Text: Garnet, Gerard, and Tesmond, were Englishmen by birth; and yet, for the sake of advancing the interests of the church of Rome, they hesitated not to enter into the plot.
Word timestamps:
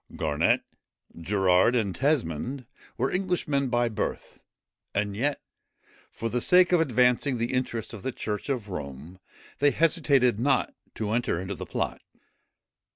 Garnet, 0.15 0.63
Gerard, 1.15 1.75
and 1.75 1.93
Tesmond, 1.95 2.65
were 2.97 3.11
Englishmen 3.11 3.69
by 3.69 3.87
birth; 3.87 4.39
and 4.95 5.15
yet, 5.15 5.39
for 6.09 6.27
the 6.27 6.41
sake 6.41 6.71
of 6.71 6.81
advancing 6.81 7.37
the 7.37 7.53
interests 7.53 7.93
of 7.93 8.01
the 8.01 8.11
church 8.11 8.49
of 8.49 8.69
Rome, 8.69 9.19
they 9.59 9.69
hesitated 9.69 10.39
not 10.39 10.73
to 10.95 11.11
enter 11.11 11.39
into 11.39 11.53
the 11.53 11.67
plot. 11.67 12.01